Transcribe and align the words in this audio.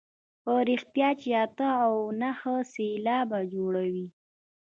په 0.43 0.53
رښتیا 0.69 1.09
چې 1.21 1.29
اته 1.45 1.67
او 1.85 1.93
نهه 2.21 2.55
سېلابه 2.73 3.39
جوړوي. 3.53 4.07